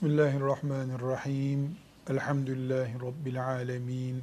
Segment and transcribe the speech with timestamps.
[0.00, 1.76] Bismillahirrahmanirrahim.
[2.10, 4.22] Elhamdülillahi Rabbil alemin.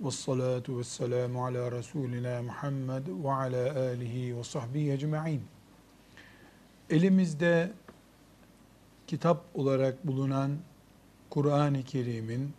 [0.00, 5.42] Ve salatu ve selamu ala Resulina Muhammed ve ala alihi ve sahbihi ecma'in.
[6.90, 7.72] Elimizde
[9.06, 10.50] kitap olarak bulunan
[11.30, 12.52] Kur'an-ı Kerim'in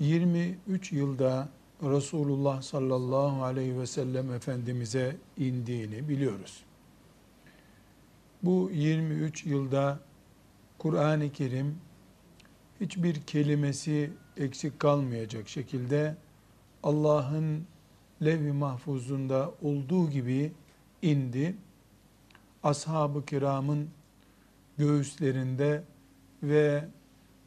[0.00, 1.48] 23 yılda
[1.82, 6.64] Resulullah sallallahu aleyhi ve sellem Efendimiz'e indiğini biliyoruz.
[8.42, 10.07] Bu 23 yılda
[10.78, 11.78] Kur'an-ı Kerim
[12.80, 16.16] hiçbir kelimesi eksik kalmayacak şekilde
[16.82, 17.66] Allah'ın
[18.24, 20.52] levh-i mahfuzunda olduğu gibi
[21.02, 21.56] indi.
[22.62, 23.90] Ashab-ı kiramın
[24.78, 25.82] göğüslerinde
[26.42, 26.84] ve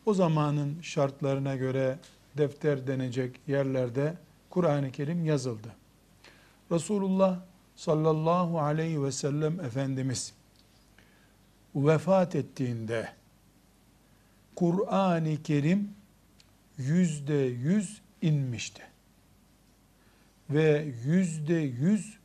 [0.06, 2.00] o zamanın şartlarına göre
[2.38, 4.18] defter denecek yerlerde
[4.50, 5.76] Kur'an-ı Kerim yazıldı.
[6.72, 7.40] Resulullah
[7.76, 10.34] sallallahu aleyhi ve sellem Efendimiz
[11.76, 13.21] vefat ettiğinde
[14.56, 15.90] Kur'an-ı Kerim
[16.78, 18.84] yüzde yüz inmişti.
[20.50, 22.18] Ve yüzde yüz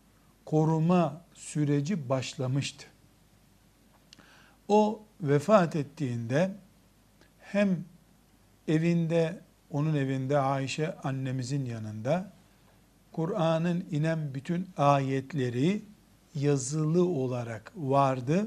[0.45, 2.87] koruma süreci başlamıştı.
[4.69, 6.51] O vefat ettiğinde
[7.41, 7.85] hem
[8.69, 12.33] evinde, onun evinde Ayşe annemizin yanında
[13.13, 15.83] Kur'an'ın inen bütün ayetleri
[16.35, 18.47] yazılı olarak vardı.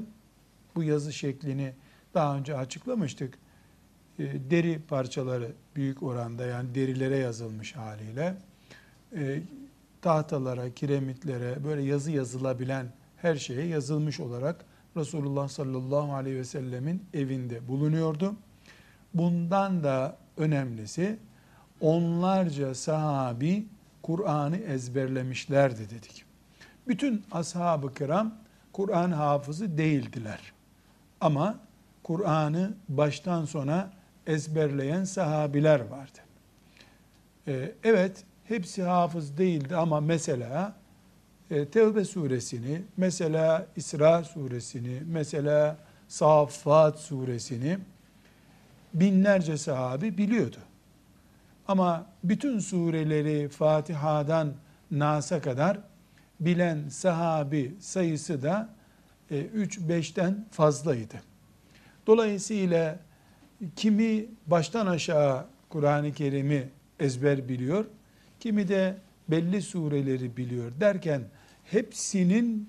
[0.74, 1.72] Bu yazı şeklini
[2.14, 3.38] daha önce açıklamıştık.
[4.20, 8.36] E, deri parçaları büyük oranda yani derilere yazılmış haliyle
[9.16, 9.42] e,
[10.02, 14.64] tahtalara, kiremitlere böyle yazı yazılabilen her şeye yazılmış olarak
[14.96, 18.34] Resulullah sallallahu aleyhi ve sellemin evinde bulunuyordu.
[19.14, 21.18] Bundan da önemlisi
[21.80, 23.66] onlarca sahabi
[24.02, 26.24] Kur'an'ı ezberlemişlerdi dedik.
[26.88, 28.34] Bütün ashab-ı kiram
[28.72, 30.52] Kur'an hafızı değildiler.
[31.20, 31.58] Ama
[32.02, 33.99] Kur'an'ı baştan sona
[34.30, 36.18] ezberleyen sahabiler vardı.
[37.48, 40.74] Ee, evet, hepsi hafız değildi ama mesela
[41.50, 45.76] e, Tevbe suresini, mesela İsra suresini, mesela
[46.08, 47.78] Saffat suresini
[48.94, 50.56] binlerce sahabi biliyordu.
[51.68, 54.52] Ama bütün sureleri Fatiha'dan
[54.90, 55.78] Nas'a kadar
[56.40, 58.68] bilen sahabi sayısı da
[59.30, 61.14] 3-5'ten e, fazlaydı.
[62.06, 62.98] Dolayısıyla
[63.76, 66.68] kimi baştan aşağı Kur'an-ı Kerim'i
[67.00, 67.84] ezber biliyor,
[68.40, 68.96] kimi de
[69.28, 71.22] belli sureleri biliyor derken
[71.64, 72.68] hepsinin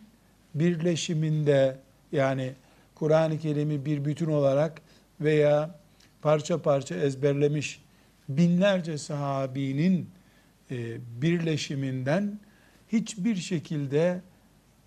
[0.55, 1.77] birleşiminde
[2.11, 2.53] yani
[2.95, 4.81] Kur'an-ı Kerim'i bir bütün olarak
[5.21, 5.79] veya
[6.21, 7.81] parça parça ezberlemiş
[8.29, 10.09] binlerce sahabinin
[10.71, 12.39] e, birleşiminden
[12.91, 14.21] hiçbir şekilde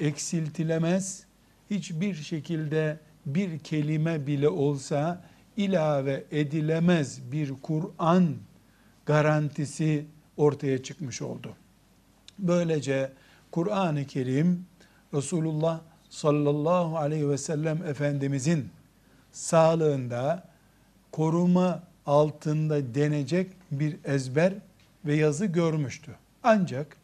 [0.01, 1.25] eksiltilemez,
[1.71, 5.25] hiçbir şekilde bir kelime bile olsa
[5.57, 8.35] ilave edilemez bir Kur'an
[9.07, 10.07] garantisi
[10.37, 11.57] ortaya çıkmış oldu.
[12.39, 13.13] Böylece
[13.51, 14.67] Kur'an-ı Kerim
[15.15, 18.69] Resulullah sallallahu aleyhi ve sellem Efendimizin
[19.33, 20.49] sağlığında
[21.13, 24.55] koruma altında denecek bir ezber
[25.05, 26.15] ve yazı görmüştü.
[26.43, 26.97] Ancak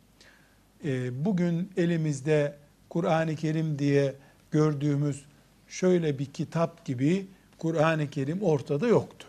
[0.84, 2.56] e, bugün elimizde
[2.88, 4.14] Kur'an-ı Kerim diye
[4.50, 5.24] gördüğümüz
[5.68, 7.26] şöyle bir kitap gibi
[7.60, 9.26] Kur'an-ı Kerim ortada yoktu.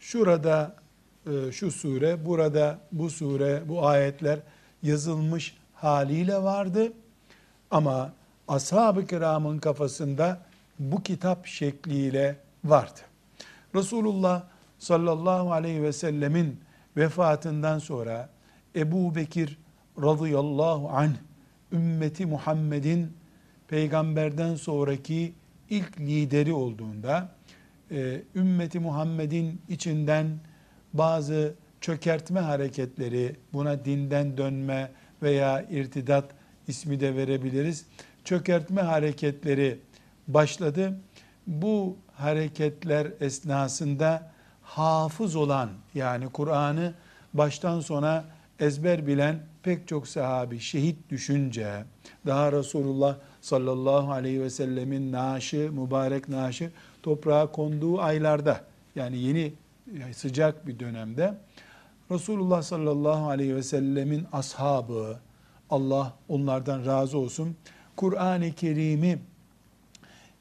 [0.00, 0.76] Şurada
[1.26, 4.38] e, şu sure, burada bu sure, bu ayetler
[4.82, 6.92] yazılmış haliyle vardı.
[7.70, 8.12] Ama
[8.48, 10.40] ashab-ı kiramın kafasında
[10.78, 13.00] bu kitap şekliyle vardı.
[13.74, 14.42] Resulullah
[14.78, 16.60] sallallahu aleyhi ve sellemin
[16.96, 18.28] vefatından sonra
[18.76, 19.58] Ebu Bekir
[20.02, 21.14] radıyallahu anh
[21.72, 23.12] ümmeti Muhammed'in
[23.68, 25.34] peygamberden sonraki
[25.70, 27.28] ilk lideri olduğunda
[27.90, 30.38] e, ümmeti Muhammed'in içinden
[30.92, 34.90] bazı çökertme hareketleri buna dinden dönme
[35.22, 36.24] veya irtidat
[36.68, 37.86] ismi de verebiliriz.
[38.24, 39.78] Çökertme hareketleri
[40.28, 41.00] başladı.
[41.46, 44.32] Bu hareketler esnasında
[44.62, 46.94] hafız olan yani Kur'an'ı
[47.34, 48.24] baştan sona
[48.60, 51.84] ezber bilen pek çok sahabi şehit düşünce
[52.26, 53.16] daha Resulullah
[53.48, 56.70] sallallahu aleyhi ve sellemin naaşı, mübarek naaşı
[57.02, 58.64] toprağa konduğu aylarda
[58.94, 59.52] yani yeni
[60.12, 61.34] sıcak bir dönemde
[62.10, 65.18] Resulullah sallallahu aleyhi ve sellemin ashabı
[65.70, 67.56] Allah onlardan razı olsun
[67.96, 69.18] Kur'an-ı Kerim'i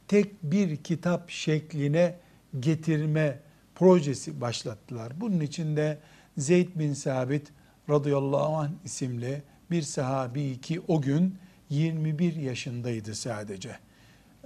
[0.08, 2.16] tek bir kitap şekline
[2.60, 3.40] getirme
[3.76, 5.22] projesi başlattılar.
[5.22, 5.98] Bunun içinde
[6.38, 7.48] Zeyd bin Sabit
[7.90, 11.38] radıyallahu anh isimli bir sahabi ki o gün
[11.70, 13.78] 21 yaşındaydı sadece.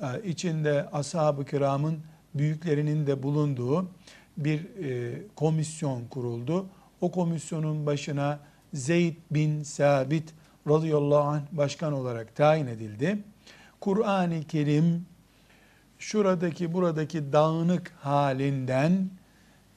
[0.01, 1.99] Ee, içinde ashab-ı kiramın
[2.35, 3.87] büyüklerinin de bulunduğu
[4.37, 6.65] bir e, komisyon kuruldu.
[7.01, 8.39] O komisyonun başına
[8.73, 10.33] Zeyd bin Sabit
[10.67, 13.17] radıyallahu anh başkan olarak tayin edildi.
[13.79, 15.05] Kur'an-ı Kerim
[15.99, 19.09] şuradaki buradaki dağınık halinden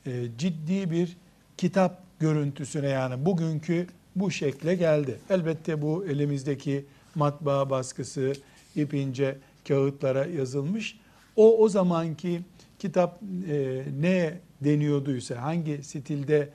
[0.06, 1.17] e, ciddi bir
[1.56, 3.87] kitap görüntüsüne yani bugünkü
[4.17, 5.19] bu şekle geldi.
[5.31, 6.85] Elbette bu elimizdeki
[7.16, 8.32] matbaa baskısı,
[8.76, 9.38] ipince
[9.69, 10.99] kağıtlara yazılmış.
[11.37, 12.40] O o zamanki
[12.78, 16.49] kitap e, ne deniyorduysa, hangi stilde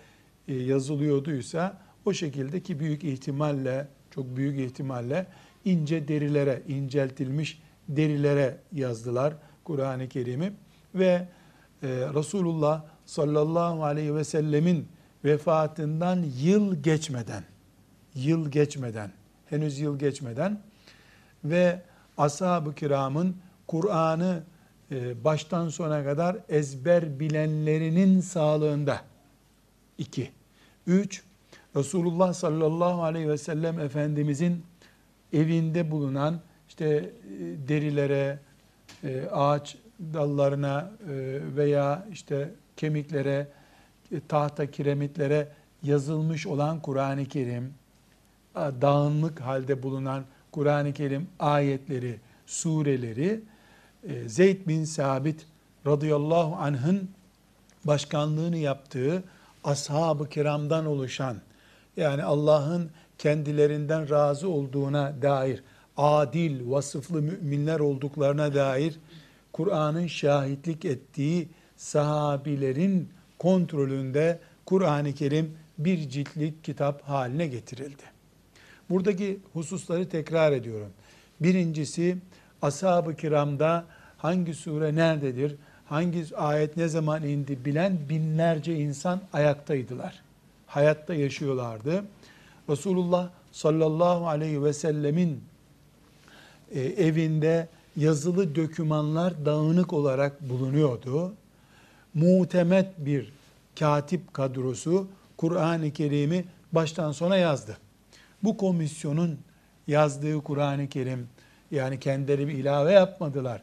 [0.47, 5.27] e, yazılıyorduysa o şekildeki büyük ihtimalle, çok büyük ihtimalle
[5.65, 9.33] ince derilere, inceltilmiş derilere yazdılar
[9.63, 10.51] Kur'an-ı Kerim'i
[10.95, 11.27] ve
[11.83, 14.87] e, Resulullah sallallahu aleyhi ve sellemin
[15.25, 17.43] vefatından yıl geçmeden,
[18.15, 19.11] yıl geçmeden,
[19.49, 20.61] henüz yıl geçmeden
[21.43, 21.81] ve
[22.17, 23.35] ashab-ı kiramın
[23.67, 24.43] Kur'an'ı
[24.91, 29.01] e, baştan sona kadar ezber bilenlerinin sağlığında.
[29.97, 30.31] iki.
[30.87, 31.23] Üç,
[31.75, 34.63] Resulullah sallallahu aleyhi ve sellem Efendimizin
[35.33, 37.11] evinde bulunan işte e,
[37.67, 38.39] derilere,
[39.03, 39.77] e, ağaç
[40.13, 40.91] dallarına
[41.55, 43.47] veya işte kemiklere,
[44.27, 45.47] tahta kiremitlere
[45.83, 47.73] yazılmış olan Kur'an-ı Kerim,
[48.55, 53.41] dağınık halde bulunan Kur'an-ı Kerim ayetleri, sureleri
[54.03, 55.45] e, Zeyd bin Sabit
[55.85, 57.09] radıyallahu anh'ın
[57.85, 59.23] başkanlığını yaptığı
[59.63, 61.37] ashab-ı kiramdan oluşan
[61.97, 65.63] yani Allah'ın kendilerinden razı olduğuna dair
[65.97, 68.99] adil, vasıflı müminler olduklarına dair
[69.53, 73.09] Kur'an'ın şahitlik ettiği sahabilerin
[73.39, 78.18] kontrolünde Kur'an-ı Kerim bir ciltlik kitap haline getirildi.
[78.89, 80.89] Buradaki hususları tekrar ediyorum.
[81.39, 82.17] Birincisi
[82.61, 83.85] ashab-ı kiramda
[84.17, 85.55] hangi sure nerededir,
[85.85, 90.21] hangi ayet ne zaman indi bilen binlerce insan ayaktaydılar.
[90.67, 92.03] Hayatta yaşıyorlardı.
[92.69, 95.43] Resulullah sallallahu aleyhi ve sellemin
[96.71, 101.33] e, evinde yazılı dökümanlar dağınık olarak bulunuyordu.
[102.13, 103.33] Muhtemet bir
[103.79, 105.07] katip kadrosu
[105.37, 107.77] Kur'an-ı Kerim'i baştan sona yazdı.
[108.43, 109.39] Bu komisyonun
[109.87, 111.27] yazdığı Kur'an-ı Kerim
[111.71, 113.61] yani kendileri bir ilave yapmadılar.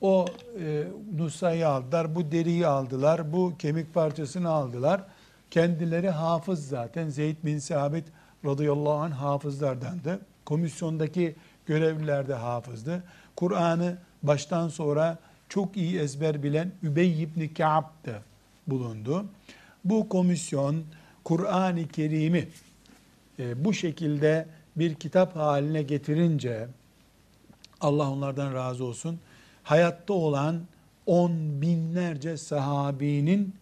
[0.00, 0.26] O
[0.60, 0.84] e,
[1.16, 5.04] nusayı aldılar, bu deriyi aldılar, bu kemik parçasını aldılar.
[5.50, 7.08] Kendileri hafız zaten.
[7.08, 8.04] Zeyd bin Sabit
[8.44, 10.20] radıyallahu anh hafızlardandı.
[10.44, 11.36] Komisyondaki
[11.66, 13.02] görevliler de hafızdı.
[13.36, 15.18] Kur'an'ı baştan sonra
[15.48, 18.22] çok iyi ezber bilen Übey ibn Ka'b da
[18.66, 19.24] bulundu.
[19.84, 20.84] Bu komisyon
[21.24, 22.48] Kur'an-ı Kerim'i
[23.38, 24.46] e, bu şekilde
[24.76, 26.68] bir kitap haline getirince
[27.80, 29.18] Allah onlardan razı olsun.
[29.62, 30.60] Hayatta olan
[31.06, 33.54] on binlerce sahabinin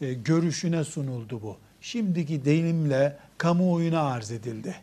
[0.00, 1.56] e, görüşüne sunuldu bu.
[1.80, 4.74] Şimdiki deyimle kamuoyuna arz edildi.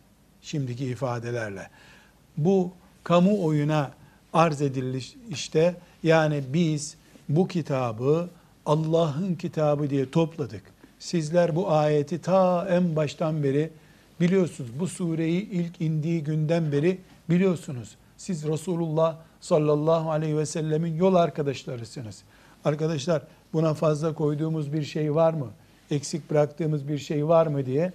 [0.42, 1.70] Şimdiki ifadelerle.
[2.38, 2.72] Bu
[3.04, 3.92] kamuoyuna
[4.34, 5.00] arz edildi
[5.30, 6.96] işte yani biz
[7.30, 8.30] bu kitabı
[8.66, 10.64] Allah'ın kitabı diye topladık.
[11.00, 13.70] Sizler bu ayeti ta en baştan beri
[14.22, 14.70] biliyorsunuz.
[14.80, 16.98] Bu sureyi ilk indiği günden beri
[17.30, 17.96] biliyorsunuz.
[18.18, 22.24] Siz Resulullah sallallahu aleyhi ve sellemin yol arkadaşlarısınız.
[22.66, 23.22] Arkadaşlar
[23.54, 25.48] buna fazla koyduğumuz bir şey var mı?
[25.92, 27.94] Eksik bıraktığımız bir şey var mı diye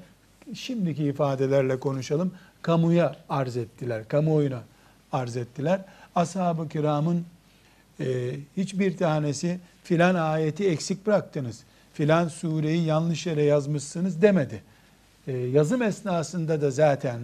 [0.54, 2.32] şimdiki ifadelerle konuşalım.
[2.62, 4.62] Kamuya arz ettiler, kamuoyuna
[5.12, 5.80] arz ettiler.
[6.14, 7.24] Ashab-ı kiramın
[8.00, 14.62] e, hiçbir tanesi filan ayeti eksik bıraktınız, filan sureyi yanlış yere yazmışsınız demedi.
[15.28, 17.20] E, yazım esnasında da zaten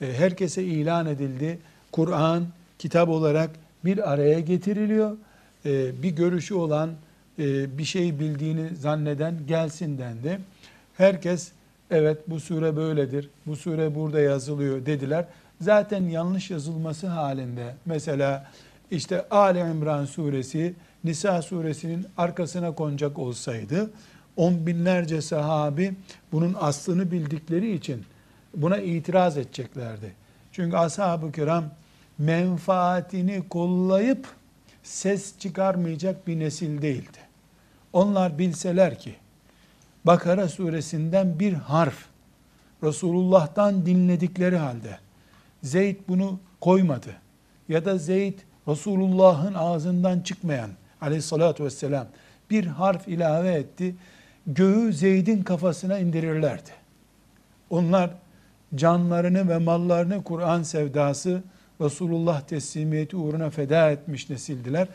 [0.00, 1.58] e, herkese ilan edildi.
[1.92, 2.46] Kur'an
[2.78, 3.50] kitap olarak
[3.84, 5.16] bir araya getiriliyor.
[5.66, 6.90] E, bir görüşü olan,
[7.78, 10.40] bir şey bildiğini zanneden gelsin dendi.
[10.96, 11.52] Herkes
[11.90, 15.24] evet bu sure böyledir, bu sure burada yazılıyor dediler.
[15.60, 18.50] Zaten yanlış yazılması halinde mesela
[18.90, 23.90] işte Ali İmran suresi Nisa suresinin arkasına konacak olsaydı
[24.38, 25.94] on binlerce sahabi
[26.32, 28.04] bunun aslını bildikleri için
[28.54, 30.12] buna itiraz edeceklerdi.
[30.52, 31.64] Çünkü ashab-ı kiram
[32.18, 34.26] menfaatini kollayıp
[34.82, 37.18] ses çıkarmayacak bir nesil değildi.
[37.92, 39.14] Onlar bilseler ki
[40.04, 42.04] Bakara suresinden bir harf
[42.82, 44.98] Resulullah'tan dinledikleri halde
[45.62, 47.10] Zeyd bunu koymadı.
[47.68, 52.06] Ya da Zeyd Resulullah'ın ağzından çıkmayan aleyhissalatü vesselam
[52.50, 53.94] bir harf ilave etti
[54.48, 56.70] göğü Zeyd'in kafasına indirirlerdi.
[57.70, 58.10] Onlar
[58.74, 61.42] canlarını ve mallarını Kur'an sevdası
[61.80, 64.88] Resulullah teslimiyeti uğruna feda etmiş nesildiler.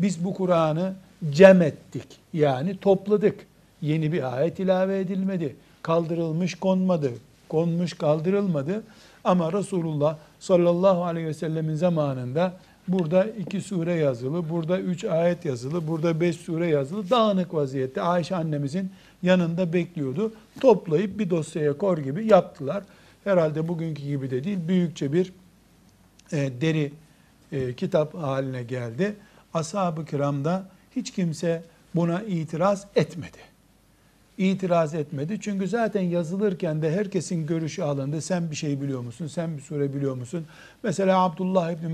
[0.00, 0.94] Biz bu Kur'an'ı
[1.30, 2.06] cem ettik.
[2.32, 3.46] Yani topladık.
[3.80, 5.56] Yeni bir ayet ilave edilmedi.
[5.82, 7.10] Kaldırılmış konmadı.
[7.48, 8.82] Konmuş kaldırılmadı.
[9.24, 12.52] Ama Resulullah sallallahu aleyhi ve sellemin zamanında
[12.88, 18.36] burada iki sure yazılı, burada üç ayet yazılı, burada beş sure yazılı, dağınık vaziyette Ayşe
[18.36, 18.90] annemizin
[19.22, 20.32] yanında bekliyordu.
[20.60, 22.84] Toplayıp bir dosyaya kor gibi yaptılar.
[23.24, 25.32] Herhalde bugünkü gibi de değil, büyükçe bir
[26.32, 26.92] e, deri
[27.52, 29.16] e, kitap haline geldi.
[29.54, 30.66] Ashab-ı kiramda
[30.96, 31.62] hiç kimse
[31.94, 33.38] buna itiraz etmedi.
[34.38, 35.38] İtiraz etmedi.
[35.40, 38.20] Çünkü zaten yazılırken de herkesin görüşü alındı.
[38.20, 39.26] Sen bir şey biliyor musun?
[39.26, 40.46] Sen bir sure biliyor musun?
[40.82, 41.88] Mesela Abdullah İbni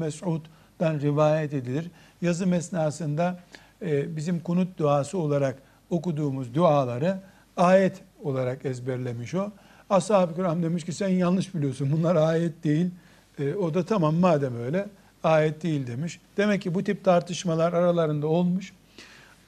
[0.83, 1.91] Mesud'dan rivayet edilir.
[2.23, 3.41] Yazım esnasında
[3.83, 5.57] e, bizim kunut duası olarak
[5.91, 7.19] okuduğumuz duaları
[7.57, 9.51] ayet olarak ezberlemiş o.
[9.91, 11.93] Ashab-ı kiram demiş ki sen yanlış biliyorsun.
[11.93, 12.91] Bunlar ayet değil.
[13.39, 14.87] E, o da tamam madem öyle
[15.25, 16.21] ayet değil demiş.
[16.37, 18.73] Demek ki bu tip tartışmalar aralarında olmuş.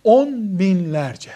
[0.05, 1.31] On binlerce,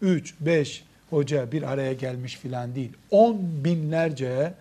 [0.00, 2.92] üç, beş hoca bir araya gelmiş filan değil.
[3.10, 4.54] On binlerce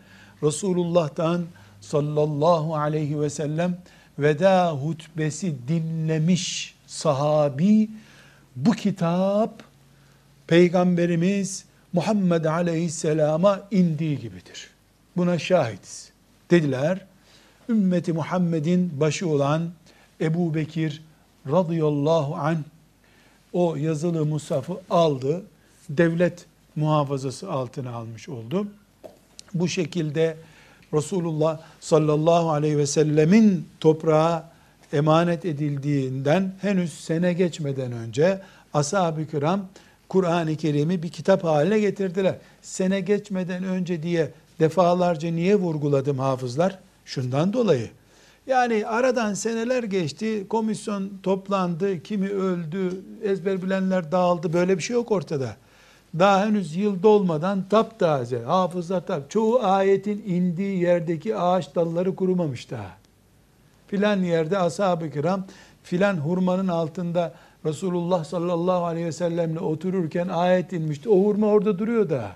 [0.43, 1.45] Resulullah'tan
[1.81, 3.77] sallallahu aleyhi ve sellem
[4.19, 7.89] veda hutbesi dinlemiş sahabi
[8.55, 9.63] bu kitap
[10.47, 14.69] Peygamberimiz Muhammed Aleyhisselam'a indiği gibidir.
[15.17, 16.11] Buna şahidiz.
[16.51, 17.05] Dediler,
[17.69, 19.71] ümmeti Muhammed'in başı olan
[20.21, 21.01] Ebu Bekir
[21.51, 22.57] radıyallahu anh
[23.53, 25.43] o yazılı musafı aldı,
[25.89, 28.67] devlet muhafazası altına almış oldu.
[29.53, 30.37] Bu şekilde
[30.93, 34.49] Resulullah sallallahu aleyhi ve sellemin toprağa
[34.93, 38.41] emanet edildiğinden henüz sene geçmeden önce
[38.73, 39.65] ashab-ı kiram
[40.09, 42.35] Kur'an-ı Kerim'i bir kitap haline getirdiler.
[42.61, 46.79] Sene geçmeden önce diye defalarca niye vurguladım hafızlar?
[47.05, 47.89] Şundan dolayı.
[48.47, 55.11] Yani aradan seneler geçti, komisyon toplandı, kimi öldü, ezber bilenler dağıldı, böyle bir şey yok
[55.11, 55.55] ortada.
[56.19, 59.29] Daha henüz yıl dolmadan taptaze, hafızlar tap.
[59.29, 62.91] Çoğu ayetin indiği yerdeki ağaç dalları kurumamış daha.
[63.87, 65.45] Filan yerde ashab-ı kiram,
[65.83, 67.33] filan hurmanın altında
[67.65, 71.09] Resulullah sallallahu aleyhi ve sellemle otururken ayet inmişti.
[71.09, 72.35] O hurma orada duruyor daha.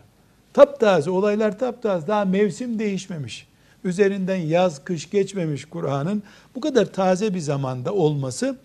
[0.53, 3.47] Taptaze, olaylar taptaze, daha mevsim değişmemiş
[3.83, 6.23] üzerinden yaz kış geçmemiş Kur'an'ın
[6.55, 8.57] bu kadar taze bir zamanda olması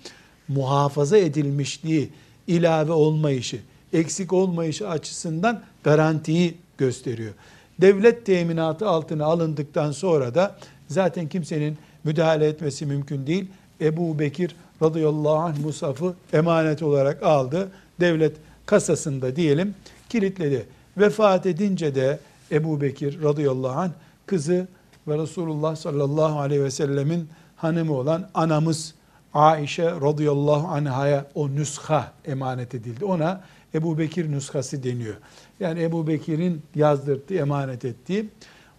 [0.48, 2.10] muhafaza edilmişliği,
[2.46, 3.58] ilave olmayışı,
[3.92, 7.32] eksik olmayışı açısından garantiyi gösteriyor.
[7.80, 10.56] Devlet teminatı altına alındıktan sonra da
[10.88, 13.46] zaten kimsenin müdahale etmesi mümkün değil.
[13.80, 17.70] Ebu Bekir radıyallahu anh Musaf'ı emanet olarak aldı.
[18.00, 19.74] Devlet kasasında diyelim
[20.08, 20.66] kilitledi.
[20.96, 22.18] Vefat edince de
[22.52, 23.90] Ebu Bekir radıyallahu anh
[24.26, 24.66] kızı
[25.08, 28.94] ve Resulullah sallallahu aleyhi ve sellemin hanımı olan anamız
[29.34, 33.04] Aişe radıyallahu anhaya o nüsha emanet edildi.
[33.04, 33.40] Ona
[33.74, 35.16] Ebu Bekir nüshası deniyor.
[35.60, 38.28] Yani Ebu Bekir'in yazdırdığı, emanet ettiği.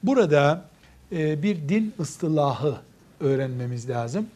[0.03, 0.65] Burada
[1.12, 2.77] e, bir din ıstılahı
[3.19, 4.27] öğrenmemiz lazım.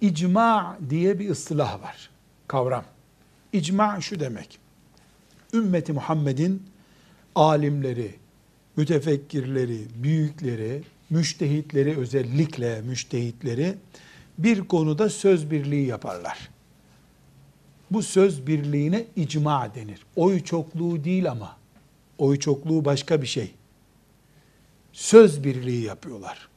[0.00, 2.10] İcma diye bir ıstılah var,
[2.48, 2.84] kavram.
[3.52, 4.58] İcma şu demek.
[5.54, 6.62] Ümmeti Muhammed'in
[7.34, 8.14] alimleri,
[8.76, 13.74] mütefekkirleri, büyükleri, müştehitleri özellikle müştehitleri
[14.38, 16.48] bir konuda söz birliği yaparlar.
[17.90, 20.06] Bu söz birliğine icma denir.
[20.16, 21.56] Oy çokluğu değil ama.
[22.18, 23.54] Oy çokluğu başka bir şey.
[24.92, 26.48] Söz birliği yapıyorlar.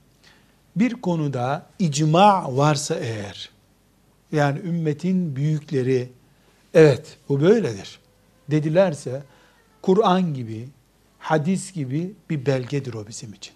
[0.75, 3.49] Bir konuda icma varsa eğer,
[4.31, 6.09] yani ümmetin büyükleri,
[6.73, 7.99] evet bu böyledir
[8.51, 9.23] dedilerse,
[9.81, 10.69] Kur'an gibi,
[11.19, 13.53] hadis gibi bir belgedir o bizim için.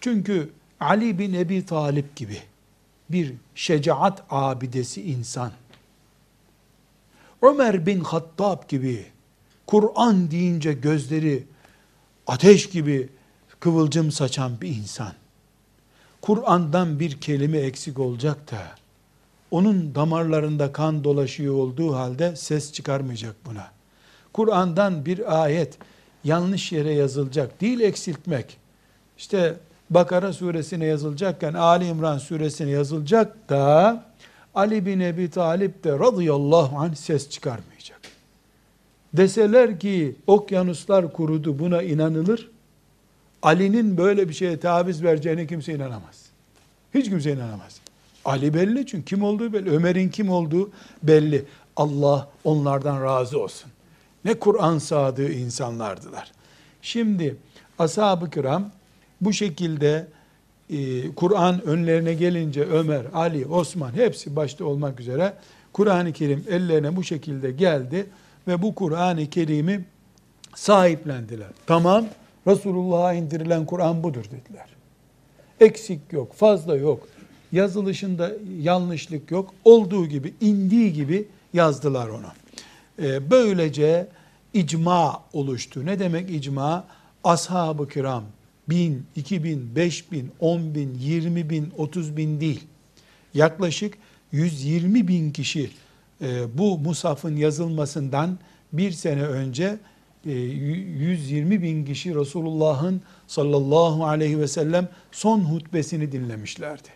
[0.00, 2.38] Çünkü Ali bin Ebi Talip gibi
[3.12, 5.52] bir şecaat abidesi insan,
[7.42, 9.06] Ömer bin Hattab gibi
[9.66, 11.44] Kur'an deyince gözleri
[12.26, 13.08] ateş gibi
[13.60, 15.12] kıvılcım saçan bir insan,
[16.20, 18.62] Kur'an'dan bir kelime eksik olacak da,
[19.50, 23.70] onun damarlarında kan dolaşıyor olduğu halde ses çıkarmayacak buna.
[24.32, 25.78] Kur'an'dan bir ayet
[26.24, 28.56] yanlış yere yazılacak, değil eksiltmek.
[29.18, 29.56] İşte
[29.90, 34.04] Bakara suresine yazılacakken Ali İmran suresine yazılacak da
[34.54, 38.00] Ali bin Ebi Talip de radıyallahu anh ses çıkarmayacak.
[39.12, 42.50] Deseler ki okyanuslar kurudu buna inanılır.
[43.42, 46.26] Ali'nin böyle bir şeye taviz vereceğine kimse inanamaz.
[46.94, 47.80] Hiç kimse inanamaz.
[48.24, 49.70] Ali belli çünkü kim olduğu belli.
[49.70, 50.70] Ömer'in kim olduğu
[51.02, 51.44] belli.
[51.76, 53.70] Allah onlardan razı olsun.
[54.24, 56.32] Ne Kur'an sadığı insanlardılar.
[56.82, 57.36] Şimdi
[57.78, 58.70] ashab-ı kiram
[59.20, 60.06] bu şekilde
[60.70, 65.32] e, Kur'an önlerine gelince Ömer, Ali, Osman hepsi başta olmak üzere
[65.72, 68.06] Kur'an-ı Kerim ellerine bu şekilde geldi
[68.48, 69.84] ve bu Kur'an-ı Kerim'i
[70.54, 71.48] sahiplendiler.
[71.66, 72.06] Tamam,
[72.46, 74.66] Resulullah'a indirilen Kur'an budur dediler.
[75.60, 77.08] Eksik yok, fazla yok.
[77.52, 79.54] Yazılışında yanlışlık yok.
[79.64, 82.26] Olduğu gibi, indiği gibi yazdılar onu.
[83.02, 84.08] Ee, böylece
[84.54, 85.86] icma oluştu.
[85.86, 86.84] Ne demek icma?
[87.24, 88.24] Ashab-ı kiram
[88.70, 92.64] bin, iki bin, beş bin, on bin, yirmi bin, otuz bin değil.
[93.34, 93.94] Yaklaşık
[94.32, 95.70] 120 bin kişi
[96.22, 98.38] e, bu musafın yazılmasından
[98.72, 99.78] bir sene önce
[100.24, 106.88] 120 e, bin kişi Resulullah'ın sallallahu aleyhi ve sellem son hutbesini dinlemişlerdi.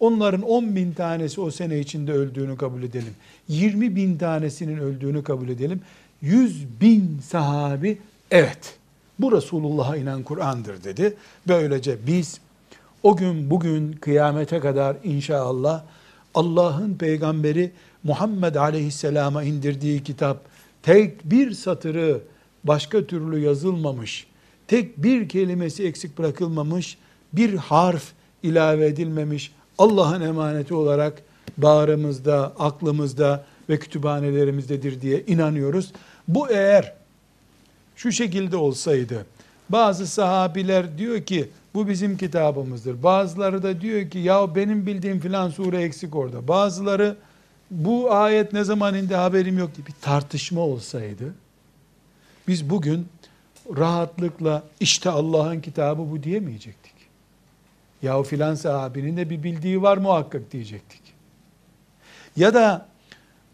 [0.00, 3.14] Onların 10 bin tanesi o sene içinde öldüğünü kabul edelim.
[3.48, 5.80] 20 bin tanesinin öldüğünü kabul edelim.
[6.22, 7.98] 100 bin sahabi
[8.30, 8.77] evet
[9.20, 11.14] bu Resulullah'a inen Kur'an'dır dedi.
[11.48, 12.40] Böylece biz
[13.02, 15.82] o gün bugün kıyamete kadar inşallah
[16.34, 17.72] Allah'ın peygamberi
[18.02, 20.40] Muhammed Aleyhisselam'a indirdiği kitap
[20.82, 22.20] tek bir satırı
[22.64, 24.26] başka türlü yazılmamış,
[24.68, 26.98] tek bir kelimesi eksik bırakılmamış,
[27.32, 31.22] bir harf ilave edilmemiş, Allah'ın emaneti olarak
[31.56, 35.92] bağrımızda, aklımızda ve kütüphanelerimizdedir diye inanıyoruz.
[36.28, 36.94] Bu eğer
[37.98, 39.26] şu şekilde olsaydı,
[39.68, 43.02] bazı sahabiler diyor ki bu bizim kitabımızdır.
[43.02, 46.48] Bazıları da diyor ki ya benim bildiğim filan sure eksik orada.
[46.48, 47.16] Bazıları
[47.70, 51.34] bu ayet ne zaman indi haberim yok diye bir tartışma olsaydı
[52.48, 53.08] biz bugün
[53.76, 56.94] rahatlıkla işte Allah'ın kitabı bu diyemeyecektik.
[58.02, 61.02] Ya filan sahabinin de bir bildiği var muhakkak diyecektik.
[62.36, 62.86] Ya da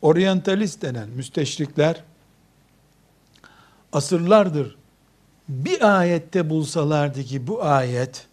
[0.02, 2.02] oryantalist denen müsteşrikler
[3.94, 4.76] asırlardır
[5.48, 8.26] bir ayette bulsalardı ki bu ayet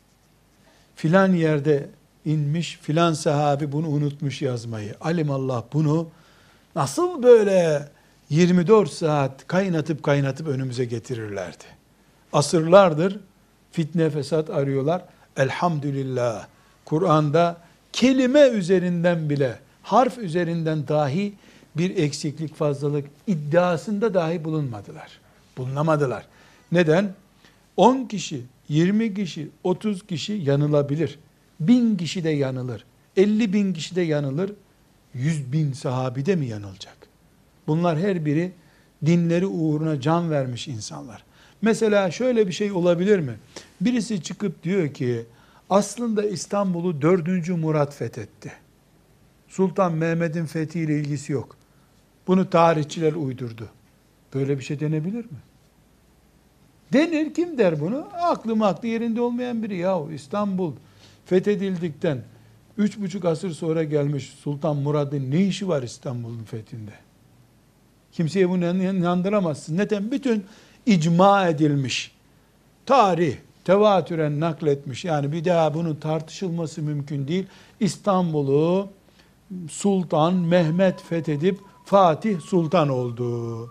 [0.96, 1.90] filan yerde
[2.26, 4.96] inmiş, filan sahabi bunu unutmuş yazmayı.
[5.02, 6.08] Alimallah bunu
[6.76, 7.90] nasıl böyle
[8.30, 11.64] 24 saat kaynatıp kaynatıp önümüze getirirlerdi.
[12.34, 13.20] Asırlardır
[13.72, 15.06] fitne fesat arıyorlar.
[15.38, 16.48] Elhamdülillah
[16.86, 17.58] Kur'an'da
[17.94, 21.34] kelime üzerinden bile harf üzerinden dahi
[21.78, 25.21] bir eksiklik fazlalık iddiasında dahi bulunmadılar.
[25.58, 26.28] Bulunamadılar.
[26.72, 27.14] Neden?
[27.78, 31.20] 10 kişi, 20 kişi, 30 kişi yanılabilir.
[31.60, 32.86] Bin kişi de yanılır.
[33.18, 34.54] 50 bin kişi de yanılır.
[35.14, 36.98] 100 bin sahabi de mi yanılacak?
[37.68, 38.52] Bunlar her biri
[39.06, 41.24] dinleri uğruna can vermiş insanlar.
[41.62, 43.34] Mesela şöyle bir şey olabilir mi?
[43.82, 45.26] Birisi çıkıp diyor ki
[45.70, 47.50] aslında İstanbul'u 4.
[47.50, 48.52] Murat fethetti.
[49.48, 51.56] Sultan Mehmet'in fethiyle ilgisi yok.
[52.28, 53.70] Bunu tarihçiler uydurdu.
[54.34, 55.38] Böyle bir şey denebilir mi?
[56.94, 58.08] Denir kim der bunu?
[58.22, 59.78] Aklı aklı yerinde olmayan biri.
[59.78, 60.74] Yahu İstanbul
[61.26, 62.24] fethedildikten
[62.78, 66.92] üç buçuk asır sonra gelmiş Sultan Murad'ın ne işi var İstanbul'un fethinde?
[68.12, 69.78] Kimseye bunu inandıramazsın.
[69.78, 70.12] Neden?
[70.12, 70.46] Bütün
[70.86, 72.12] icma edilmiş.
[72.86, 75.06] Tarih, tevatüren nakletmiş.
[75.06, 77.46] Yani bir daha bunun tartışılması mümkün değil.
[77.80, 78.90] İstanbul'u
[79.70, 83.70] Sultan Mehmet fethedip Fatih Sultan oldu.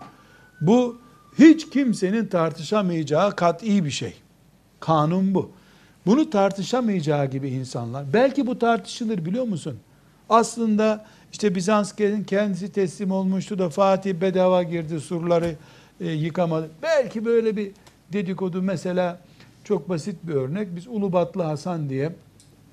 [0.61, 0.97] Bu
[1.39, 4.13] hiç kimsenin tartışamayacağı kat'i bir şey.
[4.79, 5.51] Kanun bu.
[6.05, 8.13] Bunu tartışamayacağı gibi insanlar.
[8.13, 9.79] Belki bu tartışılır biliyor musun?
[10.29, 11.93] Aslında işte Bizans
[12.27, 15.55] kendisi teslim olmuştu da Fatih bedava girdi surları
[16.01, 16.69] e, yıkamadı.
[16.83, 17.71] Belki böyle bir
[18.13, 19.19] dedikodu mesela
[19.63, 20.75] çok basit bir örnek.
[20.75, 22.15] Biz Ulubatlı Hasan diye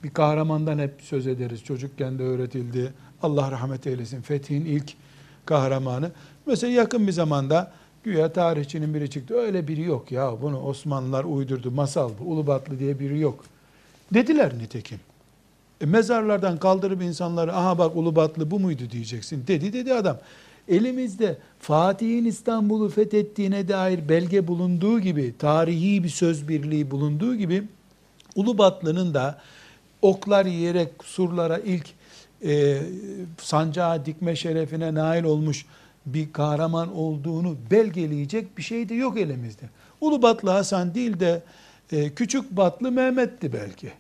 [0.05, 1.65] bir kahramandan hep söz ederiz.
[1.65, 2.93] Çocukken de öğretildi.
[3.23, 4.23] Allah rahmet eylesin.
[4.23, 4.95] Fethin ilk
[5.47, 6.11] kahramanı.
[6.47, 7.73] Mesela yakın bir zamanda
[8.05, 9.35] Güya tarihçinin biri çıktı.
[9.35, 10.43] Öyle biri yok ya.
[10.43, 11.71] Bunu Osmanlılar uydurdu.
[11.71, 12.25] Masal bu.
[12.25, 13.45] Ulubatlı diye biri yok.
[14.15, 15.01] Dediler nitekim.
[15.81, 19.45] E, mezarlardan kaldırıp insanları aha bak Ulubatlı bu muydu diyeceksin.
[19.47, 20.19] Dedi dedi adam.
[20.69, 27.63] Elimizde Fatih'in İstanbul'u fethettiğine dair belge bulunduğu gibi, tarihi bir söz birliği bulunduğu gibi
[28.37, 29.39] Ulubatlı'nın da
[30.03, 31.87] oklar yiyerek surlara ilk
[32.45, 32.83] e,
[33.39, 35.67] sancağı dikme şerefine nail olmuş
[36.15, 39.65] bir kahraman olduğunu belgeleyecek bir şey de yok elimizde.
[40.01, 41.43] Ulubatlı Hasan değil de
[41.93, 43.93] e, Küçük Batlı Mehmet'ti belki.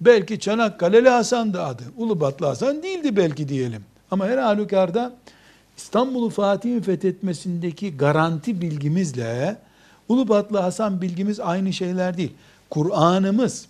[0.00, 1.82] Belki Çanakkale'li Hasan'dı adı.
[1.96, 3.84] Ulubatlı Hasan değildi belki diyelim.
[4.10, 5.16] Ama her halükarda
[5.76, 9.56] İstanbul'u Fatih'in fethetmesindeki garanti bilgimizle
[10.08, 12.32] Ulubatlı Hasan bilgimiz aynı şeyler değil.
[12.70, 13.66] Kur'an'ımız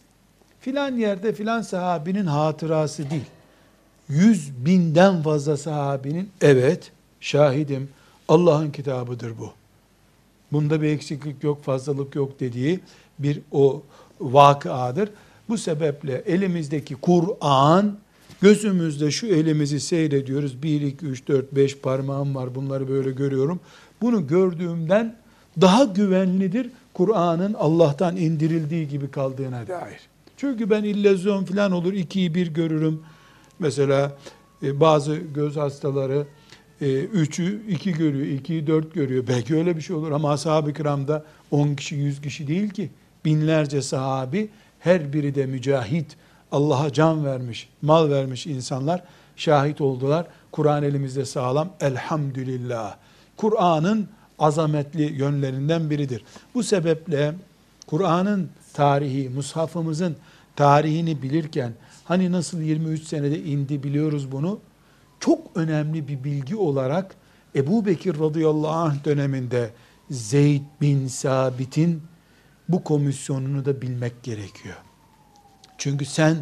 [0.61, 3.25] filan yerde filan sahabinin hatırası değil.
[4.09, 6.93] Yüz binden fazla sahabinin evet
[7.27, 7.89] şahidim
[8.29, 9.53] Allah'ın kitabıdır bu.
[10.53, 12.81] Bunda bir eksiklik yok, fazlalık yok dediği
[13.19, 13.83] bir o
[14.21, 15.11] vakıadır.
[15.49, 17.99] Bu sebeple elimizdeki Kur'an
[18.43, 20.63] Gözümüzde şu elimizi seyrediyoruz.
[20.63, 22.55] 1, 2, 3, 4, 5 parmağım var.
[22.55, 23.61] Bunları böyle görüyorum.
[24.01, 25.17] Bunu gördüğümden
[25.61, 30.01] daha güvenlidir Kur'an'ın Allah'tan indirildiği gibi kaldığına dair.
[30.37, 33.03] Çünkü ben illüzyon falan olur, ikiyi bir görürüm.
[33.59, 34.17] Mesela
[34.63, 36.27] e, bazı göz hastaları
[36.81, 39.25] üçü iki görüyor, ikiyi dört görüyor.
[39.29, 42.91] Belki öyle bir şey olur ama ashab-ı kiramda on kişi, yüz kişi değil ki.
[43.25, 46.17] Binlerce sahabi, her biri de mücahit,
[46.53, 49.03] Allah'a can vermiş, mal vermiş insanlar
[49.37, 50.27] şahit oldular.
[50.53, 51.69] Kur'an elimizde sağlam.
[51.81, 52.97] Elhamdülillah.
[53.37, 54.09] Kur'an'ın
[54.39, 56.25] azametli yönlerinden biridir.
[56.55, 57.35] Bu sebeple
[57.87, 60.17] Kur'an'ın tarihi, mushafımızın
[60.57, 61.73] tarihini bilirken
[62.05, 64.59] hani nasıl 23 senede indi biliyoruz bunu.
[65.21, 67.15] Çok önemli bir bilgi olarak
[67.55, 69.71] Ebu Bekir radıyallahu anh döneminde
[70.11, 72.03] Zeyd bin Sabit'in
[72.69, 74.77] bu komisyonunu da bilmek gerekiyor.
[75.79, 76.37] Çünkü sen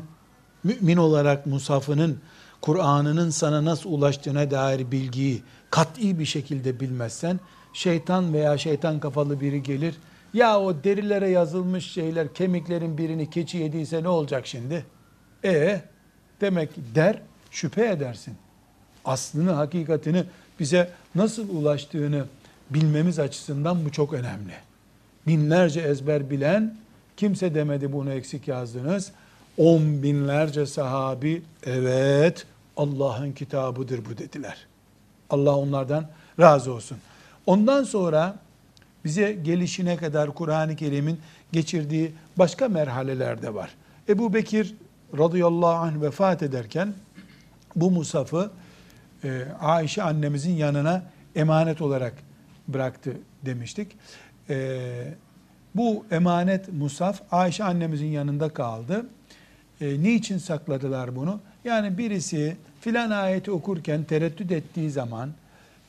[0.65, 2.21] mümin olarak Musaf'ının,
[2.61, 7.41] Kur'an'ının sana nasıl ulaştığına dair bilgiyi kat'i bir şekilde bilmezsen,
[7.73, 9.95] şeytan veya şeytan kafalı biri gelir,
[10.35, 14.87] ya o derilere yazılmış şeyler, kemiklerin birini keçi yediyse ne olacak şimdi?
[15.45, 15.81] E
[16.41, 18.35] demek der, şüphe edersin.
[19.05, 20.25] Aslını, hakikatini
[20.61, 22.25] bize nasıl ulaştığını
[22.71, 24.53] bilmemiz açısından bu çok önemli.
[25.27, 26.77] Binlerce ezber bilen,
[27.17, 29.13] kimse demedi bunu eksik yazdınız
[29.59, 34.67] on binlerce sahabi evet Allah'ın kitabıdır bu dediler.
[35.31, 36.07] Allah onlardan
[36.41, 36.99] razı olsun.
[37.47, 38.37] Ondan sonra
[39.05, 41.21] bize gelişine kadar Kur'an-ı Kerim'in
[41.53, 43.71] geçirdiği başka merhaleler de var.
[44.09, 44.75] Ebu Bekir
[45.19, 46.95] radıyallahu anh vefat ederken
[47.77, 48.51] bu musafı
[49.25, 51.03] e, Ayşe annemizin yanına
[51.37, 52.15] emanet olarak
[52.69, 53.97] bıraktı demiştik.
[54.51, 54.79] E,
[55.75, 59.07] bu emanet musaf Ayşe annemizin yanında kaldı.
[59.81, 61.41] E, niçin sakladılar bunu?
[61.65, 65.31] Yani birisi filan ayeti okurken tereddüt ettiği zaman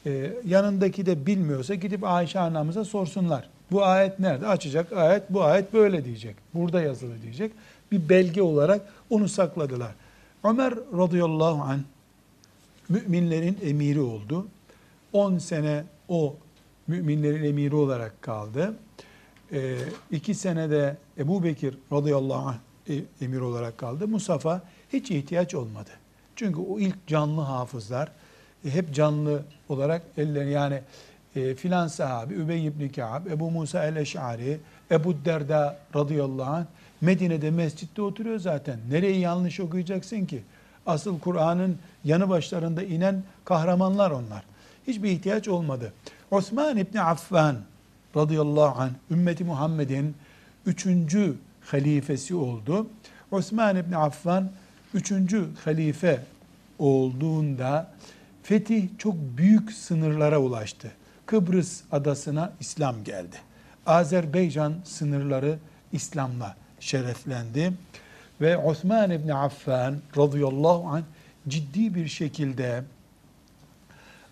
[0.06, 3.50] e, yanındaki de bilmiyorsa gidip Ayşe anamıza sorsunlar.
[3.72, 4.48] Bu ayet nerede?
[4.48, 6.36] Açacak ayet bu ayet böyle diyecek.
[6.54, 7.52] Burada yazılı diyecek.
[7.92, 9.92] Bir belge olarak onu sakladılar.
[10.44, 11.80] Ömer radıyallahu anh
[12.90, 14.48] müminlerin emiri oldu.
[15.14, 16.36] 10 sene o
[16.88, 18.76] müminlerin emiri olarak kaldı.
[19.54, 19.78] E,
[20.12, 22.58] iki senede Ebu Bekir radıyallahu anh
[22.90, 24.08] e, emir olarak kaldı.
[24.08, 24.62] Musaf'a
[24.94, 25.90] hiç ihtiyaç olmadı.
[26.36, 28.12] Çünkü o ilk canlı hafızlar
[28.66, 30.82] e, hep canlı olarak ellerini yani
[31.36, 34.60] e, filan sahabi Übey ibn Ka'b, Ebu Musa el-Eş'ari,
[34.92, 36.66] Ebu Derda radıyallahu anh
[37.02, 38.80] Medine'de mescitte oturuyor zaten.
[38.90, 40.44] Nereyi yanlış okuyacaksın ki?
[40.86, 44.44] Asıl Kur'an'ın yanı başlarında inen kahramanlar onlar.
[44.88, 45.94] Hiçbir ihtiyaç olmadı.
[46.32, 47.56] Osman İbni Affan
[48.16, 50.16] radıyallahu anh ümmeti Muhammed'in
[50.66, 52.88] üçüncü halifesi oldu.
[53.32, 54.52] Osman İbni Affan
[54.94, 56.24] üçüncü halife
[56.80, 57.92] olduğunda
[58.44, 60.92] fetih çok büyük sınırlara ulaştı.
[61.26, 63.36] Kıbrıs adasına İslam geldi.
[63.86, 65.58] Azerbaycan sınırları
[65.92, 67.74] İslam'la şereflendi.
[68.42, 71.04] Ve Osman İbni Affan radıyallahu anh
[71.48, 72.84] ciddi bir şekilde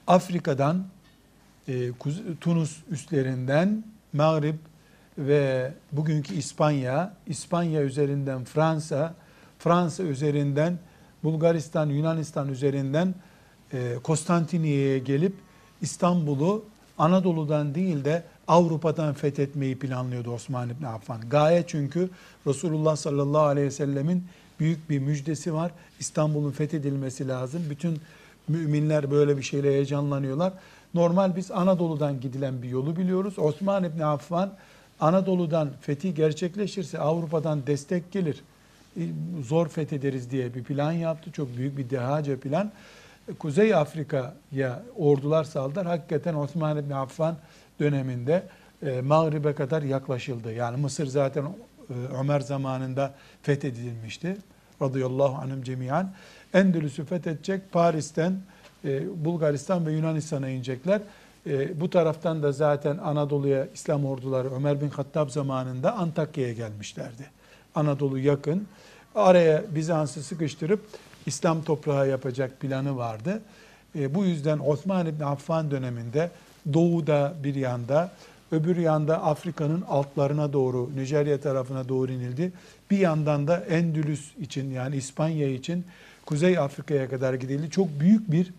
[0.07, 0.85] Afrika'dan
[1.67, 1.91] e,
[2.41, 4.55] Tunus üstlerinden Mağrib
[5.17, 9.13] ve bugünkü İspanya, İspanya üzerinden Fransa,
[9.59, 10.79] Fransa üzerinden
[11.23, 13.15] Bulgaristan, Yunanistan üzerinden
[13.73, 15.35] e, Konstantiniyye'ye gelip
[15.81, 16.65] İstanbul'u
[16.97, 21.29] Anadolu'dan değil de Avrupa'dan fethetmeyi planlıyordu Osman İbni Affan.
[21.29, 22.09] Gaye çünkü
[22.47, 24.23] Resulullah sallallahu aleyhi ve sellemin
[24.59, 25.71] büyük bir müjdesi var.
[25.99, 27.63] İstanbul'un fethedilmesi lazım.
[27.69, 27.99] Bütün
[28.47, 30.53] müminler böyle bir şeyle heyecanlanıyorlar.
[30.93, 33.39] Normal biz Anadolu'dan gidilen bir yolu biliyoruz.
[33.39, 34.53] Osman İbni Affan
[34.99, 38.41] Anadolu'dan fetih gerçekleşirse Avrupa'dan destek gelir.
[38.97, 39.01] E,
[39.43, 41.31] zor fethederiz diye bir plan yaptı.
[41.31, 42.71] Çok büyük bir dehaca plan.
[43.39, 45.85] Kuzey Afrika'ya ordular saldılar.
[45.85, 47.37] Hakikaten Osman İbni Affan
[47.79, 48.43] döneminde
[48.85, 50.53] e, Mağrib'e kadar yaklaşıldı.
[50.53, 54.37] Yani Mısır zaten e, Ömer zamanında fethedilmişti.
[54.81, 56.11] Radıyallahu anhüm cemiyan.
[56.53, 58.37] Endülüs'ü fethedecek Paris'ten
[58.85, 61.01] e, Bulgaristan ve Yunanistan'a inecekler.
[61.47, 67.25] E, bu taraftan da zaten Anadolu'ya İslam orduları Ömer bin Hattab zamanında Antakya'ya gelmişlerdi.
[67.75, 68.67] Anadolu yakın.
[69.15, 70.81] Araya Bizans'ı sıkıştırıp
[71.25, 73.41] İslam toprağı yapacak planı vardı.
[73.95, 76.31] E, bu yüzden Osman İbni Affan döneminde
[76.73, 78.11] doğuda bir yanda,
[78.51, 82.51] öbür yanda Afrika'nın altlarına doğru, Nijerya tarafına doğru inildi.
[82.91, 85.85] Bir yandan da Endülüs için yani İspanya için
[86.25, 87.69] Kuzey Afrika'ya kadar gidildi.
[87.69, 88.53] Çok büyük bir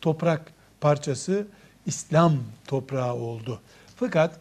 [0.00, 1.46] toprak parçası
[1.86, 3.60] İslam toprağı oldu.
[3.96, 4.40] Fakat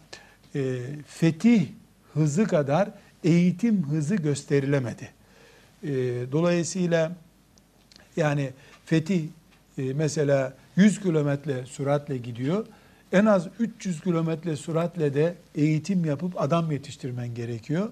[0.56, 1.67] e, fetih
[2.13, 2.89] hızı kadar
[3.23, 5.10] eğitim hızı gösterilemedi.
[5.84, 5.91] E,
[6.32, 7.12] dolayısıyla
[8.17, 8.49] Yani
[8.86, 9.23] fetih
[9.78, 12.65] e, mesela 100 kilometre süratle gidiyor.
[13.15, 17.89] En az 300 kilometre süratle de eğitim yapıp adam yetiştirmen gerekiyor.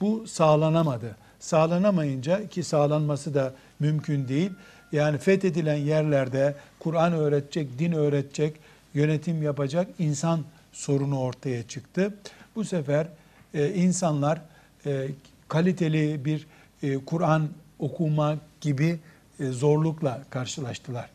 [0.00, 1.16] Bu sağlanamadı.
[1.40, 4.50] Sağlanamayınca ki sağlanması da mümkün değil.
[4.92, 8.56] Yani fethedilen yerlerde Kur'an öğretecek, din öğretecek,
[8.94, 12.14] yönetim yapacak insan sorunu ortaya çıktı.
[12.56, 13.06] Bu sefer
[13.54, 14.40] e, insanlar
[14.86, 15.08] e,
[15.48, 16.46] kaliteli bir
[16.82, 18.98] e, Kur'an okuma gibi
[19.40, 21.10] e, zorlukla karşılaştılar.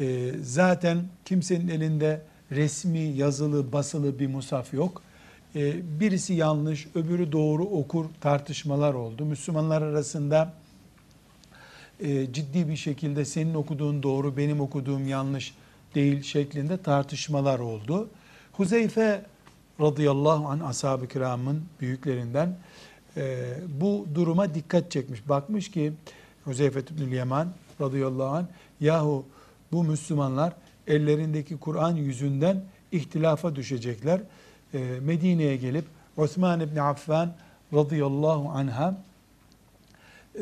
[0.00, 2.20] E, zaten kimsenin elinde
[2.54, 5.02] resmi, yazılı, basılı bir musaf yok.
[5.54, 9.24] E, birisi yanlış, öbürü doğru okur tartışmalar oldu.
[9.24, 10.54] Müslümanlar arasında
[12.00, 15.54] e, ciddi bir şekilde senin okuduğun doğru, benim okuduğum yanlış
[15.94, 18.08] değil şeklinde tartışmalar oldu.
[18.52, 19.24] Huzeyfe
[19.80, 22.58] radıyallahu anh ashab-ı kiramın büyüklerinden
[23.16, 25.28] e, bu duruma dikkat çekmiş.
[25.28, 25.92] Bakmış ki
[26.44, 27.48] Huzeyfe ibn Yaman
[27.80, 28.46] radıyallahu anh
[28.80, 29.24] yahu
[29.72, 30.52] bu Müslümanlar
[30.86, 34.20] ellerindeki Kur'an yüzünden ihtilafa düşecekler.
[34.74, 35.84] E, Medine'ye gelip
[36.16, 37.34] Osman ibn Affan
[37.74, 38.96] radıyallahu anha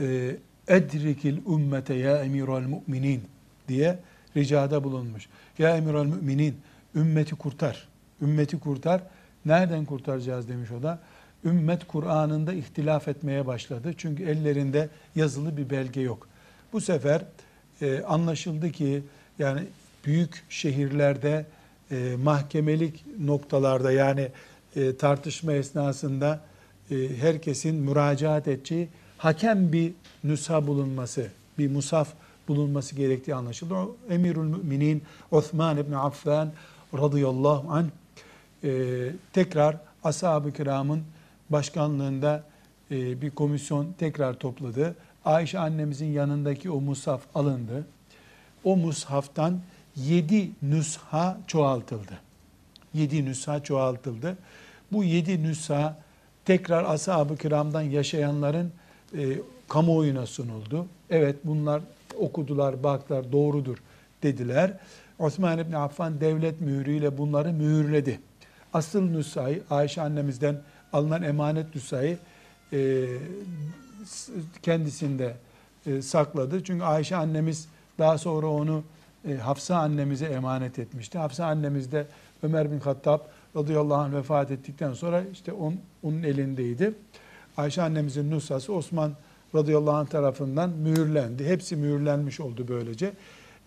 [0.01, 0.37] e,
[0.69, 3.23] edrikil ümmete ya emiral müminin
[3.69, 3.99] diye
[4.37, 5.29] ricada bulunmuş.
[5.59, 6.57] Ya emiral müminin
[6.95, 7.89] ümmeti kurtar.
[8.23, 9.03] Ümmeti kurtar.
[9.45, 10.99] Nereden kurtaracağız demiş o da.
[11.45, 13.95] Ümmet Kur'an'ında ihtilaf etmeye başladı.
[13.97, 16.29] Çünkü ellerinde yazılı bir belge yok.
[16.73, 17.23] Bu sefer
[17.83, 19.03] e, anlaşıldı ki
[19.39, 19.61] yani
[20.05, 21.47] büyük şehirlerde
[21.91, 24.29] e, mahkemelik noktalarda yani
[24.77, 26.41] e, tartışma esnasında
[26.91, 29.93] e, herkesin müracaat edeceği hakem bir
[30.25, 32.09] nüsha bulunması, bir musaf
[32.49, 33.75] bulunması gerektiği anlaşıldı.
[33.75, 36.53] O Emirül Müminin Osman İbni Affan
[36.95, 37.87] radıyallahu anh
[38.65, 38.71] e,
[39.33, 41.03] tekrar ashab-ı kiramın
[41.51, 42.45] başkanlığında
[42.91, 44.97] e, bir komisyon tekrar topladı.
[45.25, 47.87] Ayşe annemizin yanındaki o mushaf alındı.
[48.65, 49.61] O mushaftan
[49.97, 52.21] yedi nüsha çoğaltıldı.
[52.95, 54.39] Yedi nüsha çoğaltıldı.
[54.93, 55.99] Bu yedi nüsha
[56.45, 58.73] tekrar ashab-ı kiramdan yaşayanların
[59.19, 60.87] e, kamuoyuna sunuldu.
[61.11, 61.83] Evet bunlar
[62.19, 63.79] okudular, baktılar doğrudur
[64.23, 64.73] dediler.
[65.19, 68.21] Osman İbni Affan devlet mührüyle bunları mühürledi.
[68.73, 70.61] Asıl nüshayı Ayşe annemizden
[70.93, 72.19] alınan emanet nüshayı
[72.73, 73.07] e,
[74.63, 75.37] kendisinde
[75.87, 76.65] e, sakladı.
[76.65, 78.83] Çünkü Ayşe annemiz daha sonra onu
[79.29, 81.19] e, Hafsa annemize emanet etmişti.
[81.19, 82.07] Hafsa annemiz de
[82.43, 83.21] Ömer bin Hattab
[83.57, 86.95] radıyallahu anh vefat ettikten sonra işte on, onun elindeydi.
[87.57, 89.13] Ayşe annemizin nusası Osman
[89.55, 91.47] radıyallahu anh tarafından mühürlendi.
[91.47, 93.13] Hepsi mühürlenmiş oldu böylece.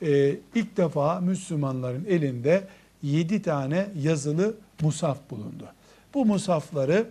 [0.02, 2.68] Ee, ilk defa Müslümanların elinde
[3.04, 5.68] yedi tane yazılı musaf bulundu.
[6.14, 7.08] Bu musafları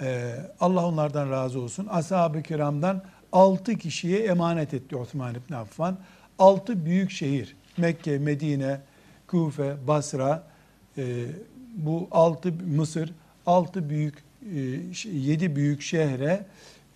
[0.00, 1.86] e, Allah onlardan razı olsun.
[1.90, 5.98] Ashab-ı kiramdan altı kişiye emanet etti Osman İbn Affan.
[6.38, 8.80] Altı büyük şehir Mekke, Medine,
[9.26, 10.42] Kufe, Basra,
[10.98, 11.24] e,
[11.76, 13.12] bu altı Mısır,
[13.46, 14.14] altı büyük,
[14.54, 14.60] e,
[15.12, 16.46] yedi büyük şehre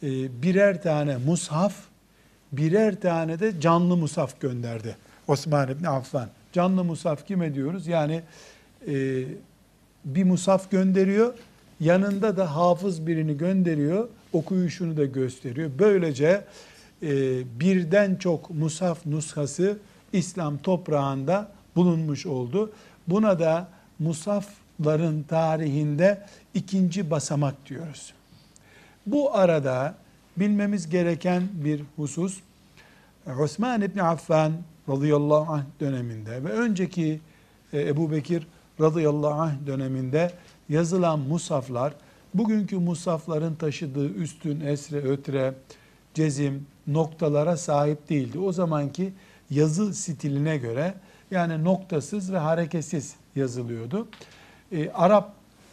[0.02, 1.74] e, birer tane mushaf,
[2.52, 4.96] birer tane de canlı mushaf gönderdi
[5.28, 6.28] Osman İbni Affan.
[6.52, 7.86] Canlı mushaf kime diyoruz?
[7.86, 8.22] Yani
[8.88, 9.24] e,
[10.04, 11.34] bir mushaf gönderiyor,
[11.80, 15.70] yanında da hafız birini gönderiyor, okuyuşunu da gösteriyor.
[15.78, 16.44] Böylece
[17.02, 17.08] e,
[17.60, 19.78] birden çok mushaf nushası
[20.12, 22.72] İslam toprağında bulunmuş oldu.
[23.08, 28.12] Buna da musafların tarihinde ikinci basamak diyoruz.
[29.06, 29.94] Bu arada
[30.36, 32.40] bilmemiz gereken bir husus
[33.40, 34.52] Osman İbni Affan
[34.88, 37.20] radıyallahu anh döneminde ve önceki
[37.72, 38.46] e, Ebu Bekir
[38.80, 40.32] radıyallahu anh döneminde
[40.68, 41.92] yazılan musaflar
[42.34, 45.54] bugünkü musafların taşıdığı üstün, esre, ötre,
[46.14, 48.38] cezim, noktalara sahip değildi.
[48.38, 49.12] O zamanki
[49.50, 50.94] yazı stiline göre
[51.30, 54.08] yani noktasız ve hareketsiz yazılıyordu.
[54.72, 55.32] E, Arap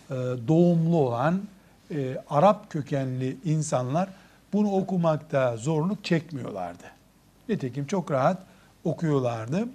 [0.10, 0.14] e,
[0.48, 1.42] doğumlu olan
[1.92, 4.10] e, Arap kökenli insanlar
[4.54, 6.84] bunu okumakta zorluk çekmiyorlardı.
[7.50, 8.44] Nitekim çok rahat
[8.84, 9.68] okuyorlardı.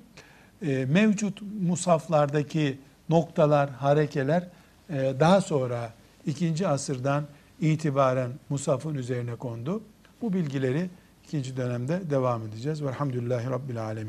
[0.62, 2.78] E, mevcut musaflardaki
[3.09, 4.48] noktalar, harekeler
[4.90, 5.92] e, daha sonra
[6.26, 7.24] ikinci asırdan
[7.61, 9.83] itibaren musafın üzerine kondu.
[10.22, 10.90] Bu bilgileri
[11.33, 12.85] ikinci dönemde devam edeceğiz.
[12.85, 14.01] Velhamdülillahi Rabbil Alemin.